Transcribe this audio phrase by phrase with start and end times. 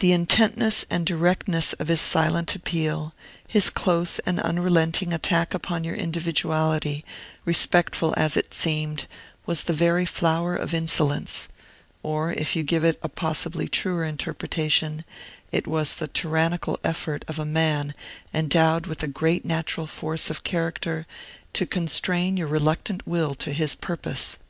[0.00, 3.14] The intentness and directness of his silent appeal,
[3.46, 7.04] his close and unrelenting attack upon your individuality,
[7.44, 9.06] respectful as it seemed,
[9.46, 11.46] was the very flower of insolence;
[12.02, 15.04] or, if you give it a possibly truer interpretation,
[15.52, 17.94] it was the tyrannical effort of a man
[18.34, 21.06] endowed with great natural force of character
[21.52, 24.40] to constrain your reluctant will to his purpose.